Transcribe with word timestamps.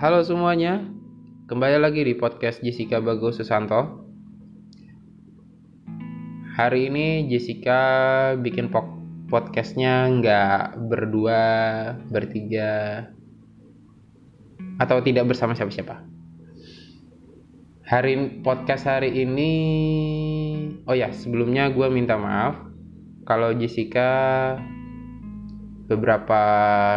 Halo 0.00 0.24
semuanya, 0.24 0.80
kembali 1.44 1.76
lagi 1.76 2.00
di 2.00 2.16
podcast 2.16 2.64
Jessica 2.64 3.04
Bagus 3.04 3.36
Susanto. 3.36 4.00
Hari 6.56 6.88
ini 6.88 7.28
Jessica 7.28 8.32
bikin 8.32 8.72
podcastnya 9.28 10.08
nggak 10.08 10.88
berdua, 10.88 11.44
bertiga, 12.08 13.12
atau 14.80 15.04
tidak 15.04 15.28
bersama 15.28 15.52
siapa-siapa. 15.52 16.00
Hari 17.84 18.40
podcast 18.40 18.88
hari 18.88 19.20
ini, 19.20 19.52
oh 20.88 20.96
ya 20.96 21.12
sebelumnya 21.12 21.68
gue 21.76 21.92
minta 21.92 22.16
maaf 22.16 22.56
kalau 23.28 23.52
Jessica 23.52 24.56
beberapa 25.92 26.40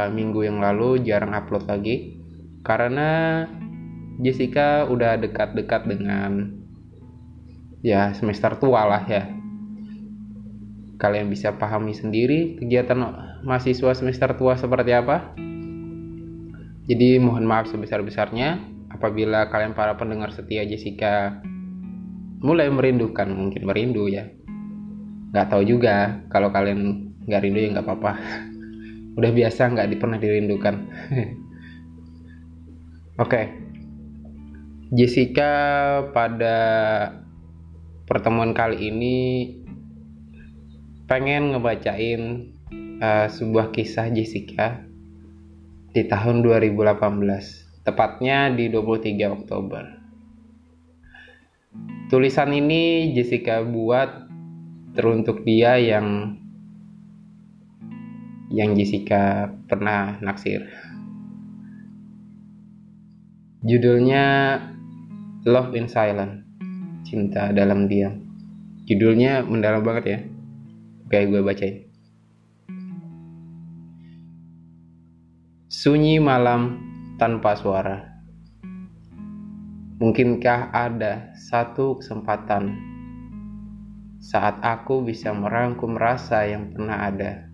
minggu 0.08 0.48
yang 0.48 0.64
lalu 0.64 1.04
jarang 1.04 1.36
upload 1.36 1.68
lagi 1.68 2.13
karena 2.64 3.44
Jessica 4.24 4.88
udah 4.88 5.20
dekat-dekat 5.20 5.84
dengan 5.84 6.64
ya 7.84 8.16
semester 8.16 8.56
tua 8.56 8.88
lah 8.88 9.04
ya. 9.04 9.28
Kalian 10.96 11.28
bisa 11.28 11.52
pahami 11.60 11.92
sendiri 11.92 12.56
kegiatan 12.56 12.96
mahasiswa 13.44 13.92
semester 13.92 14.32
tua 14.40 14.56
seperti 14.56 14.96
apa. 14.96 15.36
Jadi 16.88 17.20
mohon 17.20 17.44
maaf 17.44 17.68
sebesar-besarnya 17.68 18.60
apabila 18.92 19.52
kalian 19.52 19.76
para 19.76 20.00
pendengar 20.00 20.32
setia 20.32 20.64
Jessica 20.64 21.44
mulai 22.40 22.72
merindukan 22.72 23.28
mungkin 23.28 23.68
merindu 23.68 24.08
ya. 24.08 24.32
Nggak 25.36 25.48
tahu 25.52 25.64
juga 25.68 26.24
kalau 26.32 26.48
kalian 26.56 27.12
nggak 27.28 27.42
rindu 27.44 27.60
ya 27.60 27.70
nggak 27.76 27.88
apa-apa. 27.88 28.12
Udah 29.20 29.32
biasa 29.36 29.76
nggak 29.76 30.00
pernah 30.00 30.16
dirindukan. 30.16 30.76
Okay. 33.14 33.54
Jessica 34.90 35.54
pada 36.18 36.58
pertemuan 38.10 38.58
kali 38.58 38.90
ini 38.90 39.18
pengen 41.06 41.54
ngebacain 41.54 42.50
uh, 42.98 43.30
sebuah 43.30 43.70
kisah 43.70 44.10
Jessica 44.10 44.82
di 45.94 46.10
tahun 46.10 46.42
2018, 46.42 47.86
tepatnya 47.86 48.50
di 48.50 48.74
23 48.74 49.14
Oktober. 49.30 49.84
Tulisan 52.10 52.50
ini 52.50 53.14
Jessica 53.14 53.62
buat 53.62 54.26
teruntuk 54.98 55.46
dia 55.46 55.78
yang 55.78 56.34
yang 58.50 58.74
Jessica 58.74 59.54
pernah 59.70 60.18
naksir. 60.18 60.93
Judulnya 63.64 64.60
Love 65.48 65.72
in 65.80 65.88
Silence, 65.88 66.44
Cinta 67.08 67.56
dalam 67.56 67.88
diam. 67.88 68.12
Judulnya 68.84 69.40
mendalam 69.48 69.80
banget 69.80 70.04
ya. 70.04 70.20
Kayak 71.08 71.28
gue 71.32 71.42
bacain. 71.48 71.76
Sunyi 75.72 76.20
malam 76.20 76.84
tanpa 77.16 77.56
suara. 77.56 78.04
Mungkinkah 80.04 80.76
ada 80.76 81.32
satu 81.32 82.04
kesempatan 82.04 82.76
saat 84.20 84.60
aku 84.60 85.08
bisa 85.08 85.32
merangkum 85.32 85.96
rasa 85.96 86.52
yang 86.52 86.68
pernah 86.76 87.08
ada? 87.08 87.48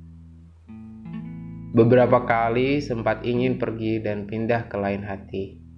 Beberapa 1.78 2.26
kali 2.26 2.82
sempat 2.82 3.22
ingin 3.22 3.62
pergi 3.62 4.02
dan 4.02 4.26
pindah 4.26 4.66
ke 4.66 4.74
lain 4.74 5.06
hati 5.06 5.69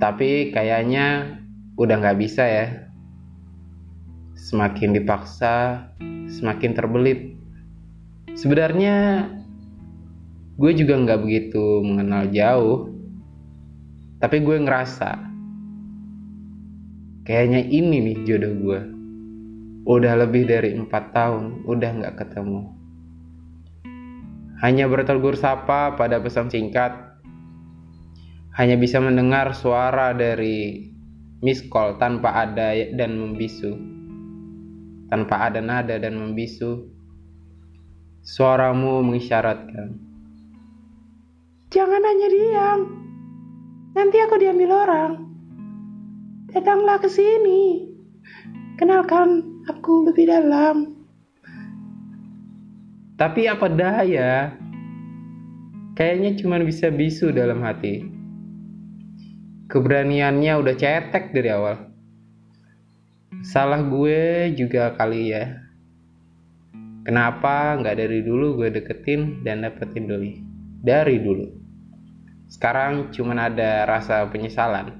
tapi 0.00 0.48
kayaknya 0.50 1.36
udah 1.76 1.96
nggak 2.00 2.18
bisa 2.18 2.42
ya. 2.48 2.66
Semakin 4.32 4.96
dipaksa, 4.96 5.86
semakin 6.32 6.72
terbelit. 6.72 7.36
Sebenarnya 8.32 9.28
gue 10.56 10.72
juga 10.72 10.96
nggak 10.96 11.20
begitu 11.20 11.84
mengenal 11.84 12.32
jauh, 12.32 12.88
tapi 14.16 14.40
gue 14.40 14.56
ngerasa 14.56 15.20
kayaknya 17.28 17.68
ini 17.68 17.96
nih 18.00 18.18
jodoh 18.24 18.54
gue. 18.56 18.80
Udah 19.84 20.16
lebih 20.16 20.48
dari 20.48 20.72
empat 20.72 21.12
tahun, 21.12 21.68
udah 21.68 21.90
nggak 22.00 22.16
ketemu. 22.24 22.72
Hanya 24.64 24.88
bertegur 24.88 25.36
sapa 25.36 25.96
pada 25.96 26.20
pesan 26.20 26.52
singkat 26.52 27.09
hanya 28.58 28.74
bisa 28.74 28.98
mendengar 28.98 29.54
suara 29.54 30.10
dari 30.10 30.90
miss 31.38 31.62
call 31.70 32.02
tanpa 32.02 32.34
ada 32.34 32.74
dan 32.98 33.14
membisu. 33.14 33.78
Tanpa 35.06 35.50
ada 35.50 35.62
nada 35.62 35.98
dan 36.02 36.18
membisu. 36.18 36.86
Suaramu 38.26 39.06
mengisyaratkan. 39.06 39.96
Jangan 41.70 42.02
hanya 42.02 42.28
diam. 42.30 42.80
Nanti 43.94 44.18
aku 44.18 44.34
diambil 44.38 44.70
orang. 44.74 45.12
Datanglah 46.50 46.98
ke 46.98 47.06
sini. 47.06 47.86
Kenalkan 48.74 49.62
aku 49.70 50.10
lebih 50.10 50.26
dalam. 50.26 50.98
Tapi 53.14 53.46
apa 53.46 53.66
daya? 53.70 54.54
Kayaknya 55.94 56.30
cuma 56.42 56.56
bisa 56.62 56.88
bisu 56.90 57.30
dalam 57.30 57.60
hati 57.62 58.09
keberaniannya 59.70 60.52
udah 60.58 60.74
cetek 60.74 61.30
dari 61.30 61.50
awal. 61.54 61.78
Salah 63.46 63.80
gue 63.86 64.50
juga 64.58 64.92
kali 64.98 65.30
ya. 65.30 65.54
Kenapa 67.06 67.78
nggak 67.80 67.96
dari 67.96 68.20
dulu 68.20 68.60
gue 68.60 68.68
deketin 68.74 69.46
dan 69.46 69.64
dapetin 69.64 70.10
doi 70.10 70.42
dari 70.82 71.22
dulu. 71.22 71.46
Sekarang 72.50 73.14
cuman 73.14 73.38
ada 73.38 73.86
rasa 73.86 74.26
penyesalan. 74.28 74.98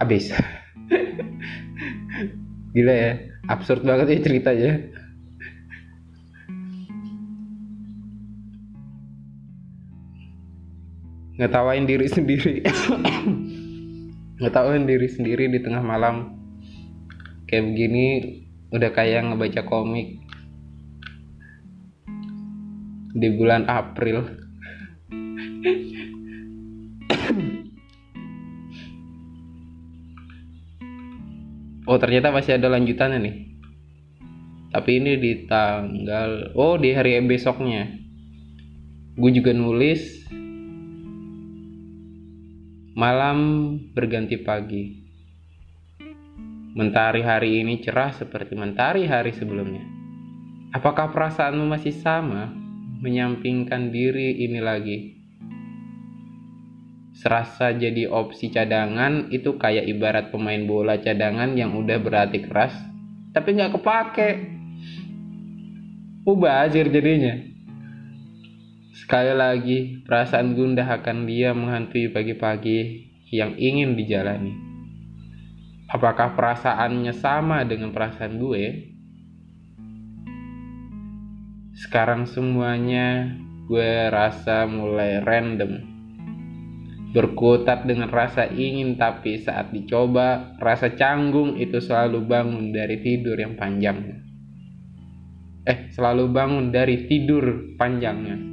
Abis. 0.00 0.32
Gila 2.74 2.94
ya 2.96 3.12
absurd 3.50 3.82
banget 3.82 4.06
ya 4.14 4.18
ceritanya 4.22 4.89
ngetawain 11.40 11.88
diri 11.88 12.04
sendiri. 12.04 12.60
Ngetawain 14.44 14.84
diri 14.84 15.08
sendiri 15.08 15.48
di 15.48 15.64
tengah 15.64 15.80
malam. 15.80 16.36
Kayak 17.48 17.64
begini 17.72 18.06
udah 18.68 18.92
kayak 18.92 19.24
ngebaca 19.32 19.64
komik. 19.64 20.20
Di 23.16 23.28
bulan 23.40 23.64
April. 23.72 24.36
Oh 31.90 31.98
ternyata 31.98 32.30
masih 32.30 32.60
ada 32.60 32.68
lanjutannya 32.68 33.18
nih. 33.18 33.36
Tapi 34.70 34.90
ini 35.02 35.18
di 35.18 35.32
tanggal 35.48 36.52
oh 36.52 36.76
di 36.76 36.92
hari 36.92 37.16
besoknya. 37.24 37.90
Gue 39.18 39.34
juga 39.34 39.50
nulis 39.50 40.20
Malam 43.00 43.38
berganti 43.96 44.36
pagi. 44.36 44.92
Mentari 46.76 47.24
hari 47.24 47.64
ini 47.64 47.80
cerah 47.80 48.12
seperti 48.12 48.52
mentari 48.52 49.08
hari 49.08 49.32
sebelumnya. 49.32 49.80
Apakah 50.76 51.08
perasaanmu 51.08 51.64
masih 51.64 51.96
sama? 51.96 52.52
Menyampingkan 53.00 53.88
diri 53.88 54.44
ini 54.44 54.60
lagi. 54.60 55.16
Serasa 57.16 57.72
jadi 57.72 58.04
opsi 58.04 58.52
cadangan 58.52 59.32
itu 59.32 59.56
kayak 59.56 59.88
ibarat 59.88 60.28
pemain 60.28 60.60
bola 60.68 61.00
cadangan 61.00 61.56
yang 61.56 61.72
udah 61.80 61.96
berarti 62.04 62.44
keras, 62.44 62.76
tapi 63.32 63.56
nggak 63.56 63.80
kepake. 63.80 64.30
Mubazir 66.28 66.92
jadinya. 66.92 67.49
Sekali 69.00 69.32
lagi, 69.32 70.04
perasaan 70.04 70.52
gundah 70.52 70.84
akan 70.84 71.24
dia 71.24 71.56
menghantui 71.56 72.12
pagi-pagi 72.12 73.08
yang 73.32 73.56
ingin 73.56 73.96
dijalani. 73.96 74.52
Apakah 75.88 76.36
perasaannya 76.36 77.16
sama 77.16 77.64
dengan 77.64 77.96
perasaan 77.96 78.36
gue? 78.36 78.64
Sekarang 81.80 82.28
semuanya 82.28 83.40
gue 83.72 84.12
rasa 84.12 84.68
mulai 84.68 85.24
random. 85.24 85.80
Berkutat 87.16 87.88
dengan 87.88 88.12
rasa 88.12 88.52
ingin 88.52 89.00
tapi 89.00 89.40
saat 89.40 89.72
dicoba, 89.72 90.60
rasa 90.60 90.92
canggung 90.92 91.56
itu 91.56 91.80
selalu 91.80 92.20
bangun 92.28 92.68
dari 92.68 93.00
tidur 93.00 93.40
yang 93.40 93.56
panjangnya. 93.56 94.20
Eh, 95.64 95.88
selalu 95.88 96.28
bangun 96.28 96.68
dari 96.68 97.08
tidur 97.08 97.74
panjangnya 97.80 98.49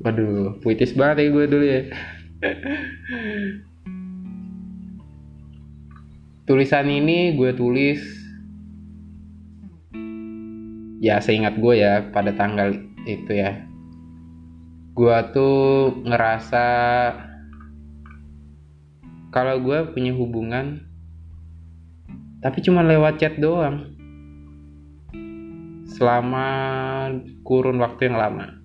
waduh 0.00 0.60
puitis 0.60 0.92
banget 0.92 1.24
ya 1.24 1.28
gue 1.32 1.44
dulu 1.48 1.64
ya. 1.64 1.82
Tulisan 6.46 6.86
ini 6.86 7.34
gue 7.34 7.50
tulis 7.56 8.00
ya 11.02 11.18
seingat 11.20 11.58
gue 11.58 11.74
ya 11.80 12.12
pada 12.12 12.32
tanggal 12.36 12.76
itu 13.08 13.32
ya. 13.32 13.64
Gue 14.96 15.16
tuh 15.32 15.92
ngerasa 16.04 16.64
kalau 19.32 19.60
gue 19.60 19.92
punya 19.92 20.12
hubungan 20.16 20.80
tapi 22.40 22.62
cuma 22.62 22.84
lewat 22.84 23.18
chat 23.20 23.34
doang. 23.40 23.96
Selama 25.96 26.46
kurun 27.40 27.80
waktu 27.80 28.12
yang 28.12 28.20
lama 28.20 28.55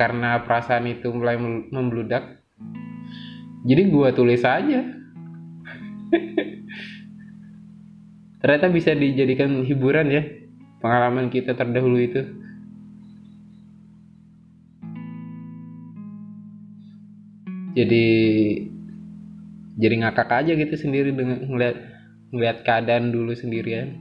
karena 0.00 0.40
perasaan 0.40 0.88
itu 0.88 1.12
mulai 1.12 1.36
membludak 1.68 2.40
jadi 3.60 3.92
gue 3.92 4.08
tulis 4.16 4.40
aja. 4.40 4.80
Ternyata 8.40 8.66
bisa 8.72 8.96
dijadikan 8.96 9.60
hiburan 9.68 10.08
ya 10.08 10.24
pengalaman 10.80 11.28
kita 11.28 11.52
terdahulu 11.52 12.00
itu. 12.00 12.24
Jadi 17.76 18.06
jadi 19.76 19.94
ngakak 20.04 20.32
aja 20.32 20.52
gitu 20.56 20.74
sendiri 20.76 21.12
dengan 21.12 21.44
ngeliat 21.44 21.76
ngeliat 22.32 22.64
keadaan 22.64 23.12
dulu 23.12 23.36
sendirian. 23.36 24.00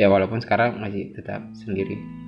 Ya 0.00 0.08
walaupun 0.08 0.40
sekarang 0.40 0.80
masih 0.80 1.12
tetap 1.12 1.44
sendiri 1.52 2.19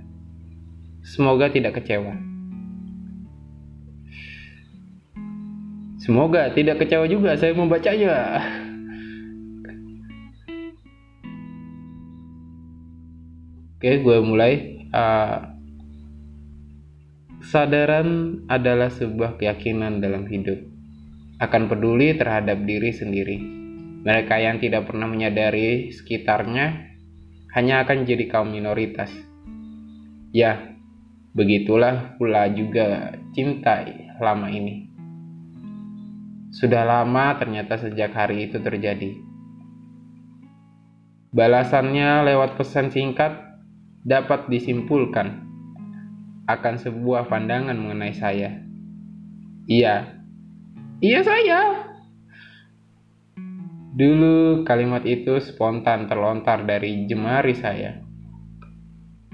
Semoga 1.07 1.47
tidak 1.47 1.79
kecewa. 1.79 2.19
Semoga 6.03 6.51
tidak 6.51 6.83
kecewa 6.83 7.07
juga 7.07 7.39
saya 7.39 7.55
membacanya. 7.55 8.43
Oke, 13.87 14.03
gue 14.03 14.19
mulai. 14.19 14.83
Uh, 14.91 15.47
kesadaran 17.39 18.43
adalah 18.51 18.91
sebuah 18.91 19.39
keyakinan 19.39 20.03
dalam 20.03 20.27
hidup. 20.27 20.59
Akan 21.39 21.71
peduli 21.71 22.19
terhadap 22.19 22.67
diri 22.67 22.91
sendiri. 22.91 23.39
Mereka 24.03 24.43
yang 24.43 24.59
tidak 24.59 24.91
pernah 24.91 25.07
menyadari 25.07 25.95
sekitarnya 25.95 26.99
hanya 27.55 27.87
akan 27.87 28.03
jadi 28.03 28.27
kaum 28.27 28.51
minoritas. 28.51 29.15
Ya, 30.35 30.75
begitulah 31.39 32.19
pula 32.19 32.51
juga 32.51 33.15
cinta 33.39 33.87
lama 34.19 34.51
ini. 34.51 34.91
Sudah 36.51 36.83
lama 36.83 37.39
ternyata 37.39 37.79
sejak 37.79 38.11
hari 38.19 38.51
itu 38.51 38.59
terjadi. 38.59 39.15
Balasannya 41.31 42.27
lewat 42.27 42.59
pesan 42.59 42.91
singkat 42.91 43.46
dapat 44.07 44.47
disimpulkan 44.47 45.43
akan 46.47 46.75
sebuah 46.79 47.27
pandangan 47.27 47.75
mengenai 47.75 48.15
saya. 48.15 48.63
Iya, 49.67 50.23
iya 51.03 51.21
saya. 51.27 51.91
Dulu 53.99 54.63
kalimat 54.63 55.03
itu 55.03 55.43
spontan 55.43 56.07
terlontar 56.07 56.63
dari 56.63 57.11
jemari 57.11 57.59
saya. 57.59 57.99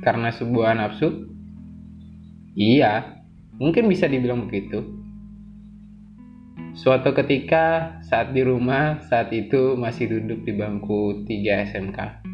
Karena 0.01 0.33
sebuah 0.33 0.73
nafsu? 0.81 1.29
Iya, 2.57 3.21
mungkin 3.61 3.93
bisa 3.93 4.09
dibilang 4.09 4.49
begitu. 4.49 4.81
Suatu 6.73 7.13
ketika 7.13 8.01
saat 8.09 8.33
di 8.33 8.41
rumah 8.41 9.05
saat 9.05 9.29
itu 9.37 9.77
masih 9.77 10.09
duduk 10.09 10.49
di 10.49 10.57
bangku 10.57 11.29
3 11.29 11.69
SMK. 11.69 12.32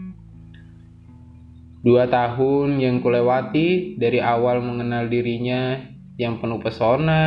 Dua 1.78 2.10
tahun 2.10 2.82
yang 2.82 2.98
kulewati 2.98 3.94
dari 3.94 4.18
awal 4.18 4.58
mengenal 4.58 5.06
dirinya 5.06 5.78
yang 6.18 6.42
penuh 6.42 6.58
pesona, 6.58 7.22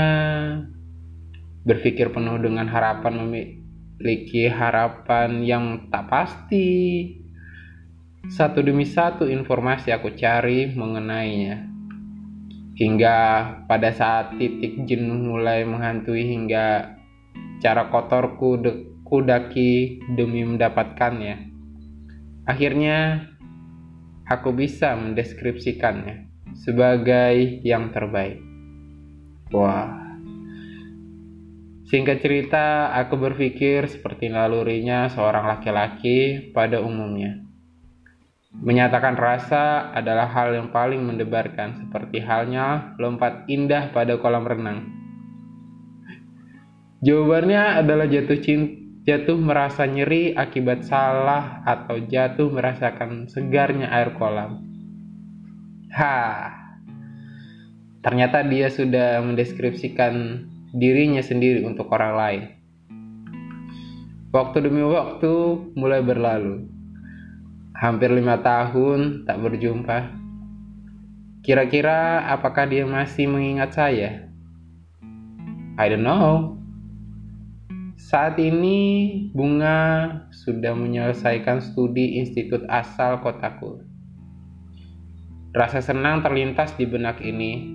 berpikir 1.63 2.11
penuh 2.11 2.35
dengan 2.35 2.67
harapan 2.67 3.23
memiliki 3.23 4.51
harapan 4.51 5.39
yang 5.47 5.87
tak 5.87 6.11
pasti. 6.11 6.69
Satu 8.27 8.59
demi 8.59 8.83
satu 8.83 9.23
informasi 9.23 9.95
aku 9.95 10.19
cari 10.19 10.67
mengenainya. 10.75 11.71
Hingga 12.75 13.17
pada 13.71 13.95
saat 13.95 14.35
titik 14.35 14.83
jenuh 14.83 15.31
mulai 15.31 15.63
menghantui 15.63 16.27
hingga 16.27 16.99
cara 17.63 17.87
kotorku 17.87 18.59
kudaki 19.07 20.03
demi 20.11 20.43
mendapatkannya. 20.43 21.51
Akhirnya 22.43 23.30
aku 24.31 24.55
bisa 24.55 24.95
mendeskripsikannya 24.95 26.31
sebagai 26.55 27.59
yang 27.67 27.91
terbaik. 27.91 28.39
Wah. 29.51 29.99
Singkat 31.91 32.23
cerita, 32.23 32.95
aku 32.95 33.19
berpikir 33.19 33.83
seperti 33.91 34.31
nalurinya 34.31 35.11
seorang 35.11 35.43
laki-laki 35.51 36.51
pada 36.55 36.79
umumnya. 36.79 37.43
Menyatakan 38.55 39.19
rasa 39.19 39.91
adalah 39.91 40.31
hal 40.31 40.55
yang 40.55 40.71
paling 40.71 41.03
mendebarkan, 41.03 41.83
seperti 41.83 42.23
halnya 42.23 42.95
lompat 42.95 43.43
indah 43.51 43.91
pada 43.91 44.15
kolam 44.23 44.47
renang. 44.47 44.87
Jawabannya 47.03 47.83
adalah 47.83 48.07
jatuh 48.07 48.39
cinta 48.39 48.80
jatuh 49.01 49.37
merasa 49.37 49.89
nyeri 49.89 50.37
akibat 50.37 50.85
salah 50.85 51.65
atau 51.65 51.97
jatuh 51.97 52.53
merasakan 52.53 53.25
segarnya 53.25 53.89
air 53.89 54.13
kolam. 54.13 54.61
Ha, 55.89 56.47
ternyata 58.05 58.45
dia 58.45 58.69
sudah 58.69 59.25
mendeskripsikan 59.25 60.45
dirinya 60.77 61.25
sendiri 61.25 61.65
untuk 61.65 61.89
orang 61.89 62.13
lain. 62.13 62.41
Waktu 64.31 64.69
demi 64.69 64.85
waktu 64.85 65.33
mulai 65.75 65.99
berlalu. 65.99 66.69
Hampir 67.75 68.13
lima 68.13 68.39
tahun 68.39 69.25
tak 69.25 69.41
berjumpa. 69.41 69.97
Kira-kira 71.41 72.29
apakah 72.29 72.69
dia 72.69 72.85
masih 72.85 73.25
mengingat 73.25 73.73
saya? 73.73 74.29
I 75.81 75.89
don't 75.89 76.05
know. 76.05 76.60
Saat 78.11 78.43
ini 78.43 79.07
Bunga 79.31 80.11
sudah 80.35 80.75
menyelesaikan 80.75 81.63
studi 81.63 82.19
institut 82.19 82.67
asal 82.67 83.23
kotaku. 83.23 83.79
Rasa 85.55 85.79
senang 85.79 86.19
terlintas 86.19 86.75
di 86.75 86.83
benak 86.83 87.23
ini. 87.23 87.71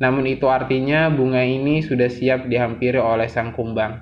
Namun 0.00 0.24
itu 0.32 0.48
artinya 0.48 1.12
bunga 1.12 1.44
ini 1.44 1.84
sudah 1.84 2.08
siap 2.08 2.48
dihampiri 2.48 2.96
oleh 2.96 3.28
sang 3.28 3.52
kumbang. 3.52 4.00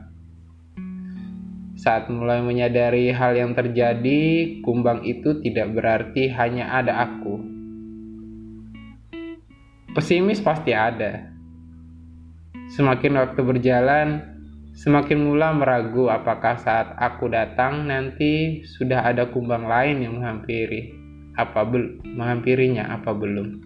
Saat 1.74 2.06
mulai 2.06 2.38
menyadari 2.38 3.10
hal 3.10 3.34
yang 3.34 3.58
terjadi, 3.58 4.62
kumbang 4.62 5.02
itu 5.02 5.42
tidak 5.42 5.74
berarti 5.74 6.30
hanya 6.38 6.70
ada 6.70 7.02
aku. 7.02 7.34
Pesimis 9.90 10.38
pasti 10.38 10.70
ada. 10.70 11.34
Semakin 12.78 13.18
waktu 13.18 13.42
berjalan, 13.42 14.37
Semakin 14.78 15.26
mula 15.26 15.50
meragu 15.50 16.06
apakah 16.06 16.54
saat 16.54 16.94
aku 16.94 17.26
datang 17.26 17.90
nanti 17.90 18.62
sudah 18.62 19.02
ada 19.02 19.26
kumbang 19.26 19.66
lain 19.66 20.06
yang 20.06 20.22
menghampiri 20.22 20.94
apa 21.34 21.66
bel 21.66 21.98
menghampirinya 22.06 22.86
apa 22.94 23.10
belum. 23.10 23.58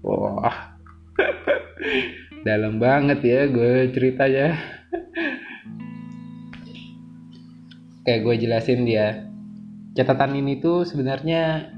Wah. 0.00 0.80
Dalam 2.48 2.80
banget 2.80 3.20
ya 3.20 3.44
gue 3.44 3.92
ceritanya. 3.92 4.56
Kayak 8.08 8.20
gue 8.24 8.34
jelasin 8.40 8.88
dia. 8.88 9.28
Catatan 9.92 10.32
ini 10.32 10.64
tuh 10.64 10.88
sebenarnya 10.88 11.76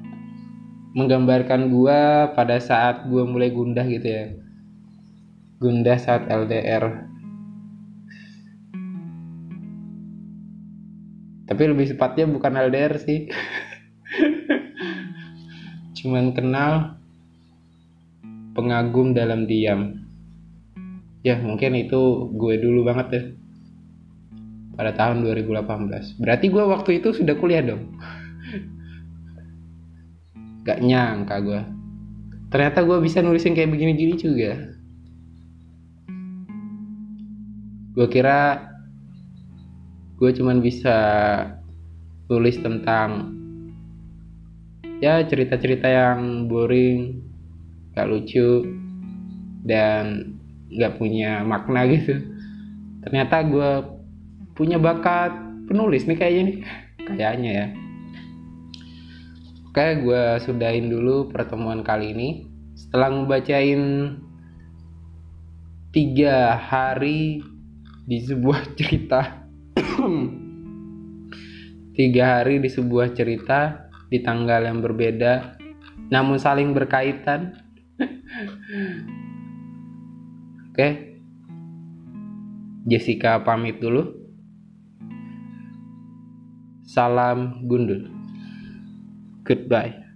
menggambarkan 0.94 1.68
gua 1.70 2.32
pada 2.32 2.58
saat 2.58 3.06
gua 3.06 3.22
mulai 3.22 3.52
gundah 3.52 3.86
gitu 3.86 4.08
ya 4.08 4.24
gundah 5.62 5.98
saat 6.00 6.26
LDR 6.26 7.07
tapi 11.48 11.62
lebih 11.64 11.88
sepatnya 11.88 12.28
bukan 12.28 12.52
LDR 12.68 13.00
sih. 13.00 13.32
Cuman 15.98 16.36
kenal 16.36 17.00
pengagum 18.52 19.16
dalam 19.16 19.48
diam. 19.48 20.04
Ya 21.24 21.40
mungkin 21.40 21.74
itu 21.74 22.30
gue 22.36 22.54
dulu 22.60 22.86
banget 22.86 23.08
ya 23.10 23.22
pada 24.78 24.94
tahun 24.94 25.26
2018 25.26 26.22
berarti 26.22 26.46
gue 26.54 26.62
waktu 26.62 27.02
itu 27.02 27.10
sudah 27.10 27.34
kuliah 27.34 27.66
dong? 27.66 27.98
Gak 30.68 30.78
nyangka 30.84 31.42
gue. 31.42 31.60
Ternyata 32.48 32.86
gue 32.86 32.98
bisa 33.02 33.18
nulisin 33.18 33.58
kayak 33.58 33.74
begini-gini 33.74 34.14
juga. 34.14 34.52
Gue 37.98 38.06
kira 38.06 38.67
gue 40.18 40.30
cuman 40.34 40.58
bisa 40.58 40.98
tulis 42.26 42.58
tentang 42.58 43.38
ya 44.98 45.22
cerita-cerita 45.22 45.86
yang 45.86 46.50
boring 46.50 47.22
gak 47.94 48.10
lucu 48.10 48.66
dan 49.62 50.34
gak 50.74 50.98
punya 50.98 51.46
makna 51.46 51.86
gitu. 51.86 52.18
Ternyata 53.06 53.46
gue 53.46 53.70
punya 54.58 54.76
bakat 54.76 55.32
penulis 55.70 56.04
nih 56.04 56.18
kayaknya 56.18 56.42
nih. 56.44 56.58
Kayaknya 57.08 57.50
ya. 57.54 57.66
Oke 59.70 59.86
gue 60.02 60.22
sudahin 60.42 60.90
dulu 60.90 61.30
pertemuan 61.30 61.86
kali 61.86 62.10
ini. 62.10 62.28
Setelah 62.74 63.14
ngebacain 63.14 63.82
tiga 65.94 66.58
hari 66.58 67.38
di 68.04 68.18
sebuah 68.18 68.66
cerita 68.78 69.47
tiga 71.98 72.38
hari 72.38 72.62
di 72.62 72.70
sebuah 72.70 73.18
cerita 73.18 73.90
di 74.06 74.22
tanggal 74.22 74.62
yang 74.64 74.78
berbeda 74.78 75.58
namun 76.08 76.40
saling 76.40 76.72
berkaitan. 76.72 77.52
Oke. 80.72 80.88
Jessica 82.88 83.44
pamit 83.44 83.76
dulu. 83.82 84.16
Salam 86.88 87.68
gundul. 87.68 88.08
Goodbye 89.44 90.07